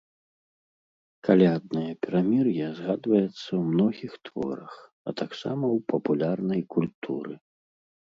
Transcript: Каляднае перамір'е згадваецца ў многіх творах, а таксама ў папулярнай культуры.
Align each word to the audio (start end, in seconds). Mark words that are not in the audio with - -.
Каляднае 1.27 1.91
перамір'е 2.05 2.67
згадваецца 2.81 3.43
ў 3.43 3.61
многіх 3.71 4.13
творах, 4.25 4.73
а 5.07 5.19
таксама 5.23 5.63
ў 5.75 5.89
папулярнай 5.95 6.61
культуры. 6.77 7.33